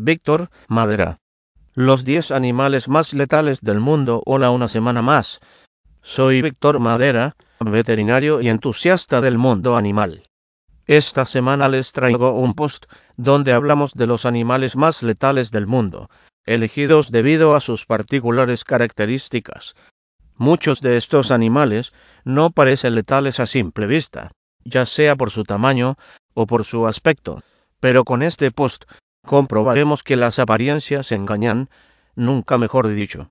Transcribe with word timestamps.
Víctor 0.00 0.48
Madera. 0.68 1.18
Los 1.74 2.04
10 2.04 2.30
animales 2.30 2.86
más 2.86 3.12
letales 3.14 3.60
del 3.62 3.80
mundo. 3.80 4.22
Hola 4.26 4.52
una 4.52 4.68
semana 4.68 5.02
más. 5.02 5.40
Soy 6.02 6.40
Víctor 6.40 6.78
Madera, 6.78 7.34
veterinario 7.58 8.40
y 8.40 8.48
entusiasta 8.48 9.20
del 9.20 9.38
mundo 9.38 9.76
animal. 9.76 10.22
Esta 10.86 11.26
semana 11.26 11.68
les 11.68 11.90
traigo 11.90 12.30
un 12.30 12.54
post 12.54 12.86
donde 13.16 13.52
hablamos 13.52 13.92
de 13.94 14.06
los 14.06 14.24
animales 14.24 14.76
más 14.76 15.02
letales 15.02 15.50
del 15.50 15.66
mundo, 15.66 16.08
elegidos 16.46 17.10
debido 17.10 17.56
a 17.56 17.60
sus 17.60 17.84
particulares 17.84 18.62
características. 18.62 19.74
Muchos 20.36 20.80
de 20.80 20.96
estos 20.96 21.32
animales 21.32 21.92
no 22.22 22.50
parecen 22.50 22.94
letales 22.94 23.40
a 23.40 23.48
simple 23.48 23.88
vista, 23.88 24.30
ya 24.64 24.86
sea 24.86 25.16
por 25.16 25.32
su 25.32 25.42
tamaño 25.42 25.96
o 26.34 26.46
por 26.46 26.64
su 26.64 26.86
aspecto, 26.86 27.42
pero 27.80 28.04
con 28.04 28.22
este 28.22 28.52
post 28.52 28.84
comprobaremos 29.28 30.02
que 30.02 30.16
las 30.16 30.38
apariencias 30.38 31.12
engañan, 31.12 31.68
nunca 32.16 32.56
mejor 32.56 32.88
dicho. 32.88 33.30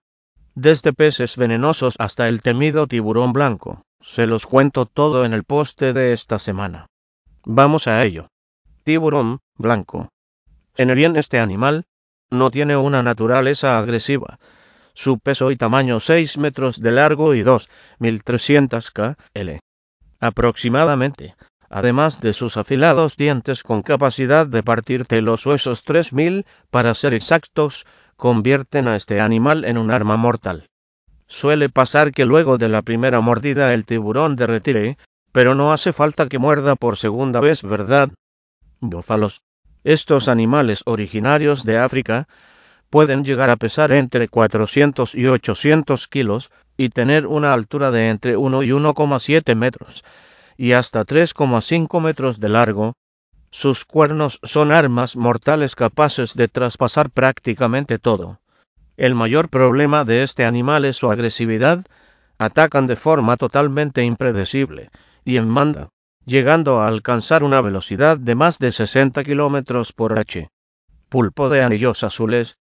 Desde 0.54 0.94
peces 0.94 1.38
venenosos 1.38 1.96
hasta 1.98 2.28
el 2.28 2.44
temido 2.44 2.86
tiburón 2.86 3.34
blanco, 3.34 3.82
se 4.00 4.28
los 4.28 4.46
cuento 4.46 4.86
todo 4.86 5.26
en 5.26 5.34
el 5.34 5.44
poste 5.44 5.94
de 5.94 6.14
esta 6.14 6.38
semana. 6.38 6.86
Vamos 7.44 7.88
a 7.88 8.04
ello. 8.04 8.28
Tiburón 8.84 9.40
blanco. 9.56 10.10
En 10.76 10.92
el 10.92 10.98
bien 10.98 11.16
este 11.16 11.40
animal 11.40 11.86
no 12.30 12.52
tiene 12.52 12.78
una 12.78 13.02
naturaleza 13.02 13.80
agresiva. 13.80 14.38
Su 14.94 15.18
peso 15.18 15.50
y 15.50 15.56
tamaño 15.56 16.00
6 16.00 16.38
metros 16.38 16.80
de 16.80 16.92
largo 16.92 17.34
y 17.34 17.42
2.300 17.42 19.18
kl. 19.34 19.60
Aproximadamente 20.20 21.36
además 21.70 22.22
de 22.22 22.34
sus 22.34 22.58
afilados 22.58 23.18
dientes 23.18 23.64
con 23.64 23.82
capacidad 23.82 24.48
de 24.48 24.64
partirte 24.64 25.22
los 25.22 25.46
huesos 25.46 25.84
3000, 25.84 26.46
para 26.70 26.94
ser 26.94 27.14
exactos, 27.14 27.86
convierten 28.16 28.88
a 28.88 28.96
este 28.96 29.20
animal 29.22 29.66
en 29.66 29.78
un 29.78 29.92
arma 29.92 30.18
mortal. 30.18 30.70
Suele 31.28 31.70
pasar 31.70 32.12
que 32.12 32.26
luego 32.26 32.58
de 32.58 32.70
la 32.70 32.82
primera 32.82 33.20
mordida 33.20 33.74
el 33.74 33.86
tiburón 33.86 34.36
derretire, 34.36 34.98
pero 35.32 35.56
no 35.56 35.74
hace 35.74 35.92
falta 35.92 36.28
que 36.28 36.40
muerda 36.40 36.76
por 36.76 36.98
segunda 36.98 37.40
vez, 37.40 37.62
¿verdad? 37.64 38.10
Búfalos. 38.80 39.42
Estos 39.84 40.28
animales 40.28 40.82
originarios 40.86 41.64
de 41.64 41.78
África 41.78 42.28
pueden 42.90 43.26
llegar 43.26 43.50
a 43.50 43.58
pesar 43.58 43.92
entre 43.92 44.30
400 44.30 45.14
y 45.16 45.28
800 45.28 46.08
kilos 46.08 46.50
y 46.78 46.90
tener 46.90 47.28
una 47.28 47.54
altura 47.54 47.92
de 47.92 48.10
entre 48.10 48.38
1 48.38 48.64
y 48.64 48.70
1,7 48.70 49.56
metros 49.56 50.04
y 50.58 50.74
hasta 50.74 51.06
3,5 51.06 52.02
metros 52.02 52.40
de 52.40 52.50
largo, 52.50 52.94
sus 53.52 53.86
cuernos 53.86 54.40
son 54.44 54.72
armas 54.72 55.16
mortales 55.16 55.76
capaces 55.76 56.34
de 56.34 56.48
traspasar 56.48 57.10
prácticamente 57.10 58.00
todo. 58.00 58.40
El 58.98 59.16
mayor 59.16 59.50
problema 59.50 60.04
de 60.04 60.24
este 60.24 60.44
animal 60.44 60.84
es 60.84 60.98
su 60.98 61.12
agresividad. 61.12 61.86
Atacan 62.40 62.88
de 62.88 62.96
forma 62.96 63.38
totalmente 63.38 64.04
impredecible 64.04 64.90
y 65.24 65.38
en 65.38 65.48
manda, 65.48 65.90
llegando 66.26 66.82
a 66.82 66.88
alcanzar 66.88 67.44
una 67.44 67.62
velocidad 67.62 68.18
de 68.18 68.36
más 68.36 68.60
de 68.60 68.72
60 68.72 69.24
kilómetros 69.24 69.94
por 69.94 70.20
h. 70.20 70.50
Pulpo 71.10 71.50
de 71.50 71.64
anillos 71.64 72.04
azules. 72.04 72.58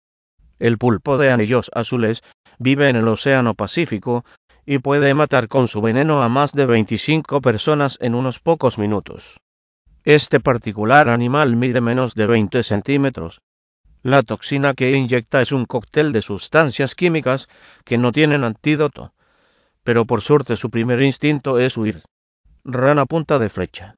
El 0.59 0.77
pulpo 0.77 1.17
de 1.17 1.31
anillos 1.31 1.71
azules 1.73 2.23
vive 2.57 2.89
en 2.89 2.95
el 2.95 3.07
Océano 3.07 3.53
Pacífico 3.53 4.23
y 4.65 4.79
puede 4.79 5.13
matar 5.13 5.47
con 5.47 5.67
su 5.67 5.81
veneno 5.81 6.23
a 6.23 6.29
más 6.29 6.51
de 6.51 6.65
25 6.65 7.41
personas 7.41 7.97
en 8.01 8.15
unos 8.15 8.39
pocos 8.39 8.77
minutos. 8.77 9.39
Este 10.03 10.39
particular 10.39 11.09
animal 11.09 11.55
mide 11.55 11.81
menos 11.81 12.15
de 12.15 12.27
20 12.27 12.63
centímetros. 12.63 13.41
La 14.01 14.23
toxina 14.23 14.73
que 14.73 14.91
inyecta 14.91 15.41
es 15.41 15.51
un 15.51 15.65
cóctel 15.65 16.11
de 16.11 16.21
sustancias 16.21 16.95
químicas 16.95 17.47
que 17.83 17.97
no 17.97 18.11
tienen 18.11 18.43
antídoto, 18.43 19.13
pero 19.83 20.05
por 20.05 20.21
suerte 20.21 20.57
su 20.57 20.69
primer 20.69 21.01
instinto 21.01 21.59
es 21.59 21.77
huir. 21.77 22.03
Rana 22.63 23.05
punta 23.05 23.39
de 23.39 23.49
flecha. 23.49 23.95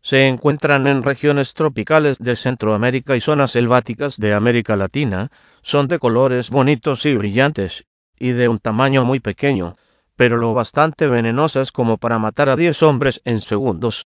Se 0.00 0.28
encuentran 0.28 0.86
en 0.86 1.02
regiones 1.02 1.54
tropicales 1.54 2.18
de 2.18 2.36
Centroamérica 2.36 3.16
y 3.16 3.20
zonas 3.20 3.52
selváticas 3.52 4.18
de 4.18 4.34
América 4.34 4.76
Latina, 4.76 5.30
son 5.62 5.88
de 5.88 5.98
colores 5.98 6.50
bonitos 6.50 7.06
y 7.06 7.16
brillantes, 7.16 7.84
y 8.18 8.32
de 8.32 8.48
un 8.48 8.58
tamaño 8.58 9.04
muy 9.04 9.20
pequeño, 9.20 9.76
pero 10.16 10.36
lo 10.36 10.54
bastante 10.54 11.08
venenosas 11.08 11.72
como 11.72 11.98
para 11.98 12.18
matar 12.18 12.48
a 12.48 12.56
diez 12.56 12.82
hombres 12.82 13.20
en 13.24 13.40
segundos. 13.40 14.06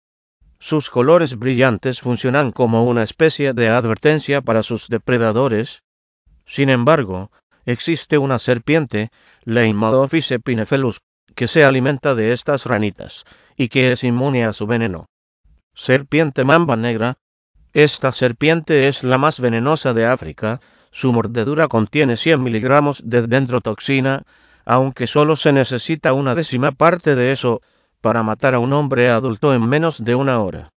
Sus 0.58 0.88
colores 0.88 1.38
brillantes 1.38 2.00
funcionan 2.00 2.52
como 2.52 2.84
una 2.84 3.02
especie 3.02 3.52
de 3.52 3.68
advertencia 3.68 4.40
para 4.40 4.62
sus 4.62 4.88
depredadores. 4.88 5.82
Sin 6.46 6.70
embargo, 6.70 7.30
existe 7.64 8.18
una 8.18 8.38
serpiente, 8.38 9.10
Leimadophis 9.44 10.30
epinephelus, 10.30 11.00
que 11.34 11.48
se 11.48 11.64
alimenta 11.64 12.14
de 12.14 12.32
estas 12.32 12.64
ranitas 12.64 13.24
y 13.56 13.68
que 13.68 13.92
es 13.92 14.04
inmune 14.04 14.44
a 14.44 14.52
su 14.52 14.66
veneno. 14.66 15.08
Serpiente 15.74 16.44
mamba 16.44 16.76
negra. 16.76 17.18
Esta 17.74 18.12
serpiente 18.12 18.88
es 18.88 19.04
la 19.04 19.18
más 19.18 19.40
venenosa 19.40 19.92
de 19.92 20.06
África. 20.06 20.60
Su 20.90 21.12
mordedura 21.12 21.68
contiene 21.68 22.16
100 22.16 22.42
miligramos 22.42 23.02
de 23.04 23.26
dendrotoxina, 23.26 24.24
aunque 24.66 25.06
solo 25.06 25.36
se 25.36 25.52
necesita 25.52 26.12
una 26.12 26.34
décima 26.34 26.72
parte 26.72 27.14
de 27.14 27.30
eso 27.30 27.62
para 28.00 28.24
matar 28.24 28.54
a 28.54 28.58
un 28.58 28.72
hombre 28.72 29.08
adulto 29.08 29.54
en 29.54 29.66
menos 29.66 30.04
de 30.04 30.16
una 30.16 30.40
hora. 30.40 30.72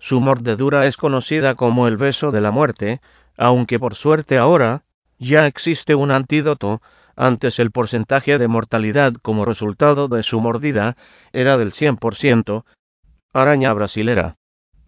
Su 0.00 0.20
mordedura 0.20 0.86
es 0.86 0.96
conocida 0.96 1.54
como 1.54 1.86
el 1.86 1.96
beso 1.96 2.32
de 2.32 2.40
la 2.40 2.50
muerte, 2.50 3.00
aunque 3.36 3.78
por 3.78 3.94
suerte 3.94 4.38
ahora 4.38 4.82
ya 5.18 5.46
existe 5.46 5.94
un 5.94 6.10
antídoto, 6.10 6.82
antes 7.16 7.58
el 7.58 7.70
porcentaje 7.70 8.38
de 8.38 8.48
mortalidad 8.48 9.14
como 9.14 9.44
resultado 9.44 10.08
de 10.08 10.22
su 10.22 10.40
mordida 10.40 10.96
era 11.32 11.56
del 11.56 11.72
100%, 11.72 12.64
araña 13.32 13.72
brasilera. 13.72 14.36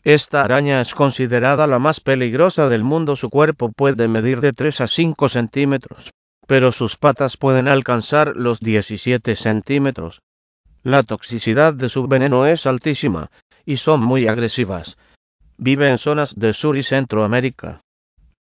Esta 0.02 0.42
araña 0.42 0.80
es 0.80 0.94
considerada 0.94 1.66
la 1.66 1.78
más 1.78 2.00
peligrosa 2.00 2.68
del 2.68 2.84
mundo. 2.84 3.16
Su 3.16 3.30
cuerpo 3.30 3.70
puede 3.70 4.08
medir 4.08 4.40
de 4.40 4.52
3 4.52 4.80
a 4.80 4.86
5 4.86 5.28
centímetros 5.28 6.10
pero 6.50 6.72
sus 6.72 6.96
patas 6.96 7.36
pueden 7.36 7.68
alcanzar 7.68 8.34
los 8.34 8.58
17 8.58 9.36
centímetros. 9.36 10.20
La 10.82 11.04
toxicidad 11.04 11.74
de 11.74 11.88
su 11.88 12.08
veneno 12.08 12.44
es 12.44 12.66
altísima 12.66 13.30
y 13.64 13.76
son 13.76 14.02
muy 14.02 14.26
agresivas. 14.26 14.98
Vive 15.58 15.88
en 15.88 15.98
zonas 15.98 16.34
de 16.34 16.52
Sur 16.52 16.76
y 16.76 16.82
Centroamérica. 16.82 17.82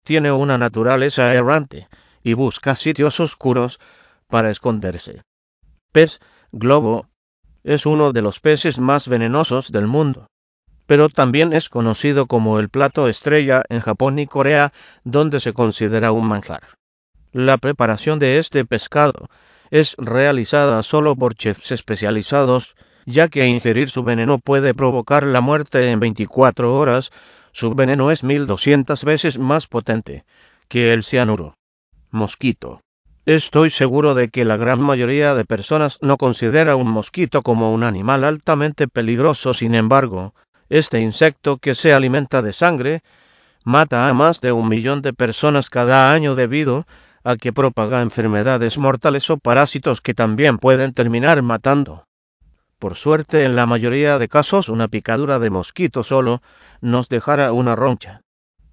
Tiene 0.04 0.32
una 0.32 0.60
naturaleza 0.60 1.34
errante 1.34 1.88
y 2.22 2.34
busca 2.34 2.76
sitios 2.76 3.20
oscuros 3.20 3.80
para 4.28 4.52
esconderse. 4.52 5.24
Pez 5.92 6.20
globo 6.52 7.08
es 7.64 7.88
uno 7.88 8.14
de 8.14 8.22
los 8.22 8.40
peces 8.40 8.78
más 8.78 9.08
venenosos 9.08 9.72
del 9.72 9.88
mundo, 9.88 10.28
pero 10.86 11.10
también 11.10 11.54
es 11.54 11.70
conocido 11.70 12.28
como 12.28 12.60
el 12.60 12.70
plato 12.70 13.08
estrella 13.08 13.64
en 13.68 13.80
Japón 13.80 14.20
y 14.20 14.28
Corea, 14.28 14.74
donde 15.04 15.40
se 15.40 15.54
considera 15.54 16.12
un 16.12 16.28
manjar. 16.28 16.76
La 17.38 17.58
preparación 17.58 18.18
de 18.18 18.38
este 18.38 18.64
pescado 18.64 19.28
es 19.70 19.98
realizada 19.98 20.82
solo 20.84 21.18
por 21.18 21.36
chefs 21.36 21.74
especializados, 21.74 22.78
ya 23.06 23.28
que 23.28 23.46
ingerir 23.46 23.90
su 23.90 24.04
veneno 24.04 24.40
puede 24.40 24.74
provocar 24.74 25.24
la 25.24 25.42
muerte 25.42 25.92
en 25.92 26.00
24 26.00 26.74
horas. 26.74 27.12
Su 27.52 27.76
veneno 27.76 28.10
es 28.10 28.24
1200 28.24 29.04
veces 29.04 29.38
más 29.38 29.68
potente 29.68 30.24
que 30.70 30.94
el 30.94 31.04
cianuro. 31.04 31.58
Mosquito. 32.10 32.80
Estoy 33.26 33.70
seguro 33.70 34.16
de 34.16 34.30
que 34.30 34.46
la 34.46 34.56
gran 34.56 34.80
mayoría 34.80 35.36
de 35.36 35.44
personas 35.44 35.98
no 36.00 36.16
considera 36.16 36.78
un 36.78 36.90
mosquito 36.90 37.42
como 37.42 37.74
un 37.74 37.84
animal 37.84 38.24
altamente 38.24 38.88
peligroso, 38.88 39.54
sin 39.54 39.76
embargo, 39.76 40.34
este 40.70 41.02
insecto 41.02 41.58
que 41.58 41.76
se 41.76 41.94
alimenta 41.94 42.42
de 42.42 42.54
sangre 42.54 43.04
mata 43.66 44.08
a 44.08 44.14
más 44.14 44.40
de 44.40 44.54
un 44.54 44.70
millón 44.70 45.02
de 45.02 45.12
personas 45.12 45.70
cada 45.70 46.14
año 46.14 46.36
debido 46.36 46.86
a 47.26 47.38
que 47.38 47.52
propaga 47.52 48.04
enfermedades 48.04 48.78
mortales 48.78 49.30
o 49.32 49.38
parásitos 49.38 50.00
que 50.00 50.14
también 50.14 50.60
pueden 50.60 50.94
terminar 50.94 51.42
matando. 51.42 52.06
Por 52.78 52.96
suerte, 52.96 53.44
en 53.44 53.56
la 53.56 53.66
mayoría 53.66 54.20
de 54.20 54.28
casos, 54.28 54.70
una 54.70 54.88
picadura 54.88 55.40
de 55.40 55.50
mosquito 55.50 56.04
solo 56.04 56.44
nos 56.82 57.10
dejará 57.10 57.52
una 57.52 57.76
roncha. 57.76 58.22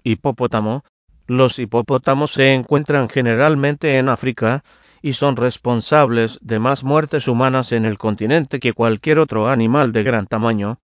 Hipopótamo. 0.03 0.83
Los 1.25 1.57
hipopótamos 1.57 2.33
se 2.33 2.53
encuentran 2.53 3.09
generalmente 3.09 3.97
en 3.97 4.07
África 4.07 4.63
y 5.01 5.13
son 5.13 5.35
responsables 5.35 6.37
de 6.41 6.59
más 6.59 6.83
muertes 6.83 7.27
humanas 7.27 7.71
en 7.71 7.85
el 7.85 7.97
continente 7.97 8.59
que 8.59 8.73
cualquier 8.73 9.17
otro 9.17 9.49
animal 9.49 9.93
de 9.93 10.03
gran 10.03 10.27
tamaño. 10.27 10.79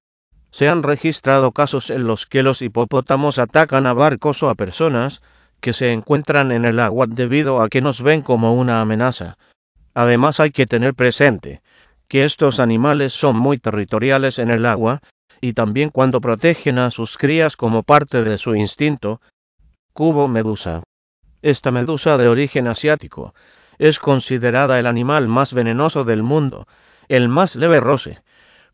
Se 0.50 0.68
han 0.68 0.82
registrado 0.82 1.52
casos 1.52 1.92
en 1.92 2.08
los 2.08 2.26
que 2.26 2.42
los 2.42 2.64
hipopótamos 2.64 3.38
atacan 3.38 3.86
a 3.86 3.94
barcos 3.94 4.42
o 4.42 4.50
a 4.50 4.56
personas 4.56 5.22
que 5.60 5.74
se 5.74 5.94
encuentran 5.94 6.52
en 6.52 6.66
el 6.66 6.80
agua 6.80 7.06
debido 7.08 7.62
a 7.62 7.70
que 7.70 7.82
nos 7.82 8.02
ven 8.02 8.22
como 8.22 8.54
una 8.54 8.82
amenaza. 8.82 9.38
Además 9.94 10.40
hay 10.40 10.52
que 10.52 10.66
tener 10.66 10.94
presente 10.94 11.62
que 12.08 12.24
estos 12.24 12.60
animales 12.60 13.14
son 13.14 13.38
muy 13.38 13.58
territoriales 13.58 14.40
en 14.40 14.50
el 14.50 14.66
agua 14.66 15.02
y 15.42 15.54
también 15.54 15.90
cuando 15.90 16.22
protegen 16.22 16.80
a 16.80 16.92
sus 16.92 17.18
crías 17.18 17.56
como 17.56 17.84
parte 17.84 18.24
de 18.24 18.38
su 18.38 18.56
instinto. 18.56 19.22
Cubo 19.94 20.28
medusa. 20.28 20.84
Esta 21.42 21.72
medusa 21.72 22.18
de 22.18 22.28
origen 22.28 22.68
asiático 22.68 23.34
es 23.78 24.00
considerada 24.00 24.80
el 24.80 24.88
animal 24.88 25.28
más 25.28 25.54
venenoso 25.54 26.04
del 26.04 26.24
mundo, 26.24 26.68
el 27.08 27.30
más 27.30 27.56
leve 27.56 27.80
roce. 27.80 28.22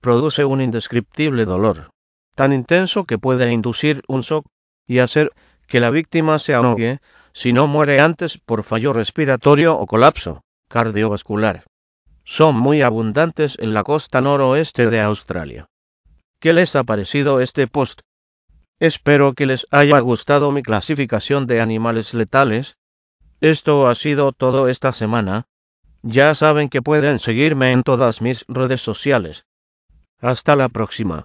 Produce 0.01 0.45
un 0.45 0.61
indescriptible 0.61 1.45
dolor, 1.45 1.91
tan 2.35 2.53
intenso 2.53 3.05
que 3.05 3.17
puede 3.17 3.51
inducir 3.51 4.03
un 4.07 4.21
shock 4.21 4.45
y 4.87 4.99
hacer 4.99 5.31
que 5.67 5.79
la 5.79 5.89
víctima 5.89 6.39
se 6.39 6.53
ahogue 6.53 6.99
si 7.33 7.53
no 7.53 7.67
muere 7.67 7.99
antes 7.99 8.37
por 8.37 8.63
fallo 8.63 8.93
respiratorio 8.93 9.77
o 9.77 9.85
colapso 9.85 10.41
cardiovascular. 10.67 11.65
Son 12.23 12.55
muy 12.55 12.81
abundantes 12.81 13.55
en 13.59 13.73
la 13.73 13.83
costa 13.83 14.19
noroeste 14.19 14.89
de 14.89 15.01
Australia. 15.01 15.67
¿Qué 16.39 16.53
les 16.53 16.75
ha 16.75 16.83
parecido 16.83 17.39
este 17.39 17.67
post? 17.67 18.01
Espero 18.79 19.33
que 19.33 19.45
les 19.45 19.67
haya 19.71 19.99
gustado 19.99 20.51
mi 20.51 20.63
clasificación 20.63 21.47
de 21.47 21.61
animales 21.61 22.13
letales. 22.13 22.77
Esto 23.41 23.87
ha 23.87 23.95
sido 23.95 24.31
todo 24.31 24.67
esta 24.67 24.91
semana. 24.91 25.45
Ya 26.01 26.35
saben 26.35 26.69
que 26.69 26.81
pueden 26.81 27.19
seguirme 27.19 27.71
en 27.71 27.83
todas 27.83 28.21
mis 28.21 28.43
redes 28.47 28.81
sociales. 28.81 29.45
Hasta 30.19 30.55
la 30.55 30.69
próxima. 30.69 31.23